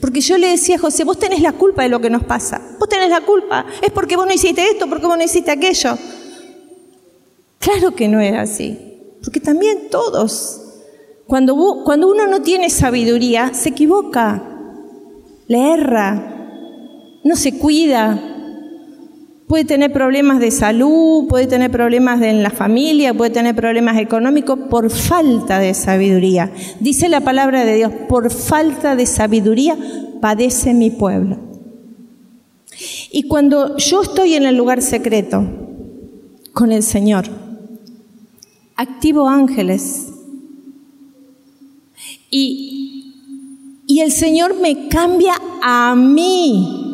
[0.00, 2.60] Porque yo le decía a José, vos tenés la culpa de lo que nos pasa,
[2.78, 5.96] vos tenés la culpa, es porque vos no hiciste esto, porque vos no hiciste aquello.
[7.58, 8.78] Claro que no era así,
[9.22, 10.60] porque también todos,
[11.26, 14.42] cuando, cuando uno no tiene sabiduría, se equivoca,
[15.46, 16.38] le erra,
[17.24, 18.27] no se cuida,
[19.48, 24.58] Puede tener problemas de salud, puede tener problemas en la familia, puede tener problemas económicos
[24.68, 26.52] por falta de sabiduría.
[26.80, 29.78] Dice la palabra de Dios, por falta de sabiduría
[30.20, 31.38] padece mi pueblo.
[33.10, 35.46] Y cuando yo estoy en el lugar secreto
[36.52, 37.24] con el Señor,
[38.76, 40.08] activo ángeles
[42.28, 43.14] y,
[43.86, 45.32] y el Señor me cambia
[45.62, 46.87] a mí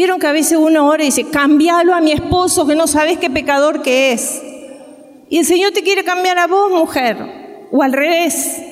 [0.00, 3.18] Vieron que a veces uno ora y dice, cambialo a mi esposo que no sabes
[3.18, 4.40] qué pecador que es.
[5.28, 7.68] Y el Señor te quiere cambiar a vos, mujer.
[7.70, 8.62] O al revés.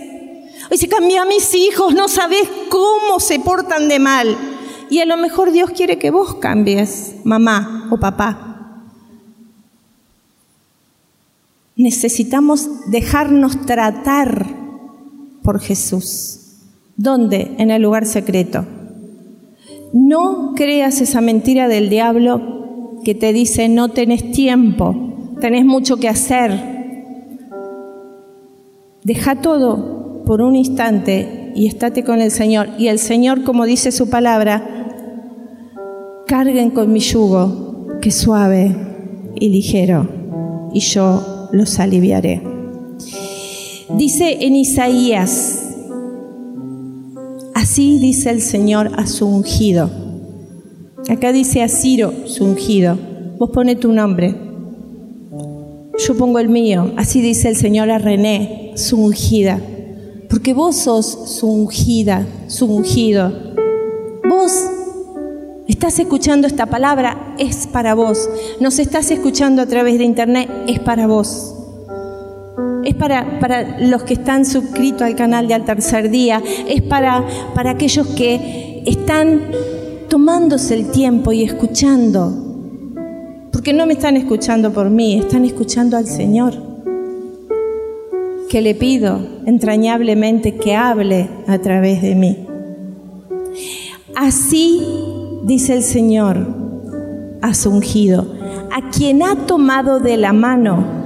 [0.71, 4.39] Dice, cambia a mis hijos, no sabes cómo se portan de mal.
[4.89, 8.87] Y a lo mejor Dios quiere que vos cambies, mamá o papá.
[11.77, 14.47] Necesitamos dejarnos tratar
[15.43, 16.55] por Jesús.
[16.97, 17.55] ¿Dónde?
[17.59, 18.65] En el lugar secreto.
[19.93, 24.95] No creas esa mentira del diablo que te dice no tenés tiempo,
[25.41, 26.53] tenés mucho que hacer.
[29.03, 32.69] Deja todo por un instante y estate con el Señor.
[32.79, 34.63] Y el Señor, como dice su palabra,
[36.27, 38.77] carguen con mi yugo, que es suave
[39.35, 40.07] y ligero,
[40.75, 42.43] y yo los aliviaré.
[43.97, 45.68] Dice en Isaías
[47.71, 49.91] Así dice el Señor a su ungido.
[51.11, 52.99] Acá dice a Ciro, su ungido.
[53.39, 54.35] Vos pone tu nombre.
[55.99, 56.93] Yo pongo el mío.
[56.97, 59.61] Así dice el Señor a René, su ungida.
[60.31, 63.35] porque vos sos su ungida, su ungido.
[64.27, 64.51] Vos
[65.69, 68.31] estás escuchando esta palabra, es para vos.
[68.61, 71.58] Nos estás escuchando a través de internet, es para vos.
[72.85, 77.25] Es para, para los que están suscritos al canal de Al Tercer Día, es para,
[77.55, 79.51] para aquellos que están
[80.09, 82.33] tomándose el tiempo y escuchando.
[83.53, 86.55] Porque no me están escuchando por mí, están escuchando al Señor.
[88.49, 92.47] Que le pido entrañablemente que hable a través de mí.
[94.15, 94.83] Así
[95.45, 96.47] dice el Señor
[97.43, 98.27] a su ungido,
[98.73, 100.98] a quien ha tomado de la mano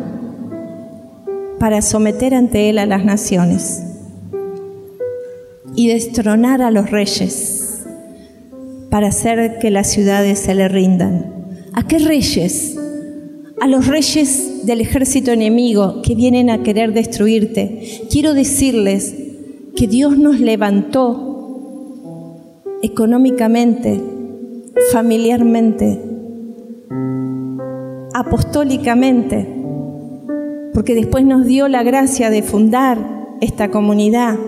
[1.62, 3.84] para someter ante él a las naciones
[5.76, 7.84] y destronar a los reyes
[8.90, 11.32] para hacer que las ciudades se le rindan.
[11.72, 12.76] ¿A qué reyes?
[13.60, 18.08] A los reyes del ejército enemigo que vienen a querer destruirte.
[18.10, 19.14] Quiero decirles
[19.76, 21.44] que Dios nos levantó
[22.82, 24.00] económicamente,
[24.90, 26.00] familiarmente,
[28.14, 29.61] apostólicamente,
[30.74, 34.38] porque después nos dio la gracia de fundar esta comunidad.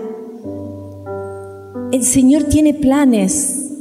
[1.91, 3.71] El Señor tiene planes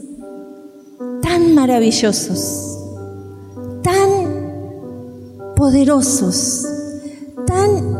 [1.23, 2.79] tan maravillosos,
[3.83, 4.09] tan
[5.57, 6.67] poderosos,
[7.47, 7.97] tan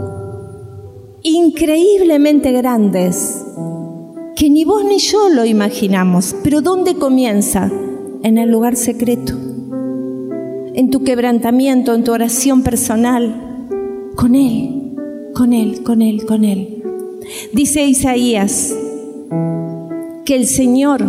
[1.23, 3.43] increíblemente grandes,
[4.37, 6.37] que ni vos ni yo lo imaginamos.
[6.45, 7.71] Pero ¿dónde comienza?
[8.23, 9.35] En el lugar secreto,
[10.75, 13.44] en tu quebrantamiento, en tu oración personal,
[14.17, 14.93] con Él,
[15.35, 16.83] con Él, con Él, con Él.
[17.53, 18.75] Dice Isaías
[20.25, 21.03] que el Señor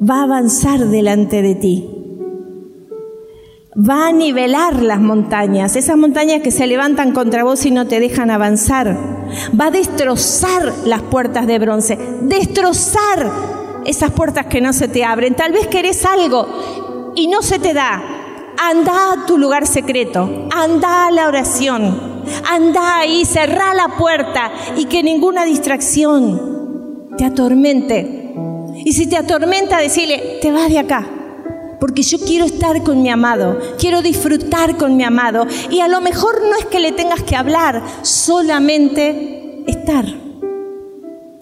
[0.00, 1.88] va a avanzar delante de ti.
[3.74, 8.00] Va a nivelar las montañas, esas montañas que se levantan contra vos y no te
[8.00, 8.98] dejan avanzar.
[9.58, 13.30] Va a destrozar las puertas de bronce, destrozar
[13.86, 15.34] esas puertas que no se te abren.
[15.34, 18.11] Tal vez querés algo y no se te da.
[18.64, 24.84] Anda a tu lugar secreto, anda a la oración, anda ahí, cerrá la puerta y
[24.84, 28.32] que ninguna distracción te atormente.
[28.84, 31.04] Y si te atormenta, decirle, te vas de acá,
[31.80, 35.44] porque yo quiero estar con mi amado, quiero disfrutar con mi amado.
[35.68, 40.04] Y a lo mejor no es que le tengas que hablar, solamente estar,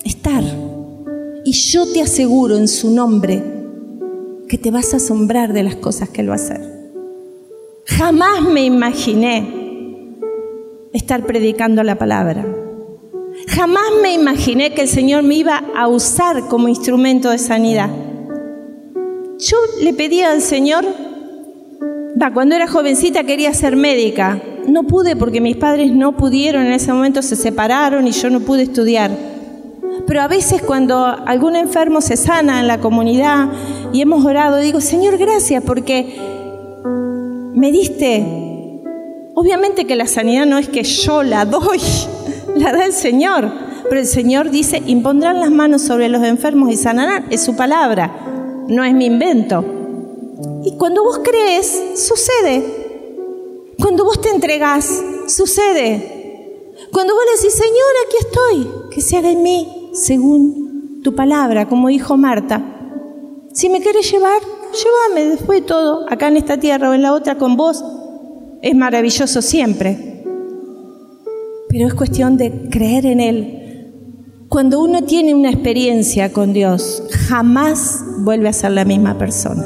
[0.04, 0.42] estar.
[1.44, 3.44] Y yo te aseguro en su nombre
[4.48, 6.69] que te vas a asombrar de las cosas que él va a hacer.
[7.97, 10.14] Jamás me imaginé
[10.93, 12.47] estar predicando la palabra.
[13.49, 17.91] Jamás me imaginé que el Señor me iba a usar como instrumento de sanidad.
[19.38, 20.84] Yo le pedía al Señor,
[22.20, 24.41] va, cuando era jovencita quería ser médica.
[24.66, 28.41] No pude porque mis padres no pudieron, en ese momento se separaron y yo no
[28.41, 29.11] pude estudiar.
[30.07, 33.49] Pero a veces cuando algún enfermo se sana en la comunidad
[33.93, 36.39] y hemos orado, digo, Señor, gracias porque
[37.61, 38.24] me diste,
[39.34, 41.78] obviamente que la sanidad no es que yo la doy,
[42.56, 43.52] la da el Señor,
[43.86, 48.64] pero el Señor dice, impondrán las manos sobre los enfermos y sanarán, es su palabra,
[48.66, 49.62] no es mi invento.
[50.64, 52.64] Y cuando vos crees, sucede.
[53.78, 56.72] Cuando vos te entregás, sucede.
[56.90, 61.68] Cuando vos le decís, Señor, aquí estoy, que se haga en mí según tu palabra,
[61.68, 62.62] como dijo Marta.
[63.52, 64.40] Si me quieres llevar,
[64.72, 67.84] llévame después de todo, acá en esta tierra o en la otra con vos.
[68.62, 70.24] Es maravilloso siempre.
[71.68, 73.56] Pero es cuestión de creer en Él.
[74.48, 79.64] Cuando uno tiene una experiencia con Dios, jamás vuelve a ser la misma persona.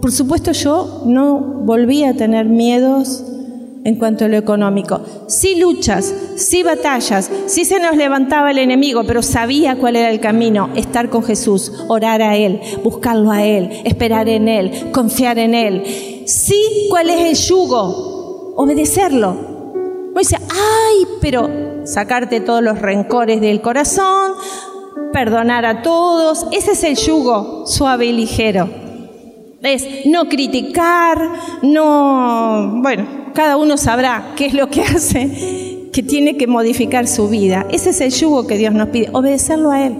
[0.00, 3.24] Por supuesto yo no volví a tener miedos
[3.84, 5.00] en cuanto a lo económico.
[5.26, 10.20] Sí luchas, sí batallas, sí se nos levantaba el enemigo, pero sabía cuál era el
[10.20, 15.54] camino, estar con Jesús, orar a Él, buscarlo a Él, esperar en Él, confiar en
[15.54, 16.24] Él.
[16.26, 19.48] Sí, cuál es el yugo, obedecerlo.
[20.10, 21.48] Uno dice, ay, pero
[21.84, 24.32] sacarte todos los rencores del corazón,
[25.12, 28.68] perdonar a todos, ese es el yugo suave y ligero.
[29.62, 31.18] Es no criticar,
[31.62, 37.28] no, bueno, cada uno sabrá qué es lo que hace, que tiene que modificar su
[37.28, 37.66] vida.
[37.70, 39.96] Ese es el yugo que Dios nos pide, obedecerlo a Él,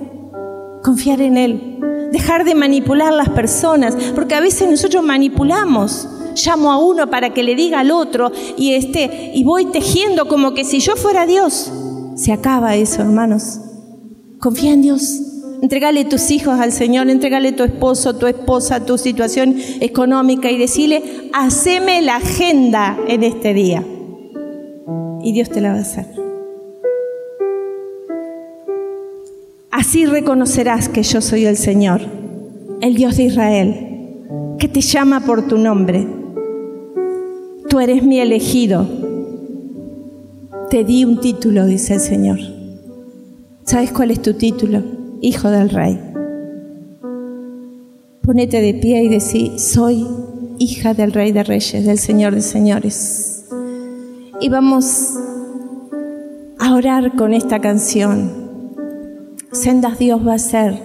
[0.82, 1.78] confiar en Él,
[2.12, 6.08] dejar de manipular las personas, porque a veces nosotros manipulamos.
[6.46, 10.54] Llamo a uno para que le diga al otro y este y voy tejiendo como
[10.54, 11.72] que si yo fuera Dios.
[12.14, 13.58] Se acaba eso, hermanos.
[14.38, 15.29] Confía en Dios.
[15.62, 21.02] Entregale tus hijos al Señor, entregale tu esposo, tu esposa, tu situación económica y decirle,
[21.34, 23.84] haceme la agenda en este día.
[25.22, 26.06] Y Dios te la va a hacer.
[29.70, 32.00] Así reconocerás que yo soy el Señor,
[32.80, 36.06] el Dios de Israel, que te llama por tu nombre.
[37.68, 38.86] Tú eres mi elegido.
[40.70, 42.38] Te di un título, dice el Señor.
[43.64, 44.99] ¿Sabes cuál es tu título?
[45.22, 46.00] Hijo del Rey.
[48.22, 50.06] Ponete de pie y decí, soy
[50.58, 53.44] hija del Rey de Reyes, del Señor de Señores.
[54.40, 55.18] Y vamos
[56.58, 58.30] a orar con esta canción.
[59.52, 60.80] Sendas Dios va a ser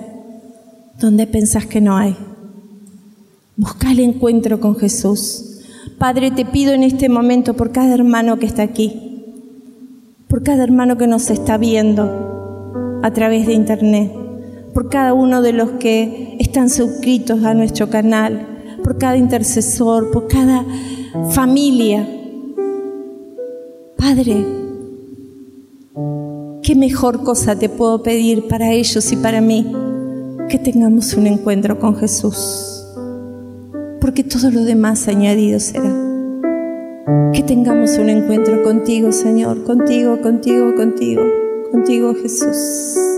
[1.00, 2.18] donde pensás que no hay.
[3.56, 5.62] Busca el encuentro con Jesús.
[5.98, 9.24] Padre, te pido en este momento por cada hermano que está aquí,
[10.28, 14.25] por cada hermano que nos está viendo a través de internet,
[14.76, 18.46] por cada uno de los que están suscritos a nuestro canal,
[18.84, 20.66] por cada intercesor, por cada
[21.32, 22.06] familia.
[23.98, 24.46] Padre,
[26.62, 29.66] ¿qué mejor cosa te puedo pedir para ellos y para mí?
[30.50, 32.86] Que tengamos un encuentro con Jesús
[34.06, 35.92] porque todo lo demás añadido será.
[37.34, 41.24] Que tengamos un encuentro contigo, Señor, contigo, contigo, contigo,
[41.72, 43.15] contigo, Jesús.